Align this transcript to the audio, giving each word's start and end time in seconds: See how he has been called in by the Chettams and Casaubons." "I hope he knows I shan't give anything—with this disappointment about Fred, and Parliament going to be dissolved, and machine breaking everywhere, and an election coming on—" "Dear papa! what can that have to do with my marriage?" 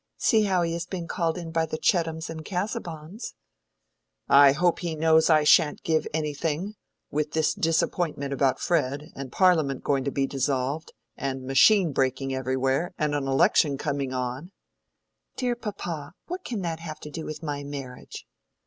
See 0.17 0.45
how 0.45 0.63
he 0.63 0.73
has 0.73 0.87
been 0.87 1.07
called 1.07 1.37
in 1.37 1.51
by 1.51 1.67
the 1.67 1.77
Chettams 1.77 2.27
and 2.27 2.43
Casaubons." 2.43 3.35
"I 4.27 4.51
hope 4.51 4.79
he 4.79 4.95
knows 4.95 5.29
I 5.29 5.43
shan't 5.43 5.83
give 5.83 6.07
anything—with 6.11 7.33
this 7.33 7.53
disappointment 7.53 8.33
about 8.33 8.59
Fred, 8.59 9.11
and 9.15 9.31
Parliament 9.31 9.83
going 9.83 10.03
to 10.05 10.11
be 10.11 10.25
dissolved, 10.25 10.93
and 11.15 11.43
machine 11.45 11.91
breaking 11.93 12.33
everywhere, 12.33 12.95
and 12.97 13.13
an 13.13 13.27
election 13.27 13.77
coming 13.77 14.11
on—" 14.11 14.51
"Dear 15.35 15.55
papa! 15.55 16.13
what 16.25 16.43
can 16.43 16.61
that 16.63 16.79
have 16.79 16.99
to 17.01 17.11
do 17.11 17.23
with 17.23 17.43
my 17.43 17.63
marriage?" 17.63 18.25